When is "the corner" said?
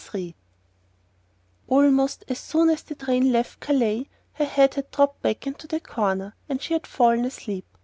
5.67-6.33